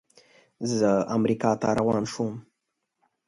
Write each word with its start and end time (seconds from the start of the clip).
زه 0.75 0.89
امریکا 1.15 1.51
ته 1.61 1.67
روان 1.77 2.03
شوم. 2.11 2.33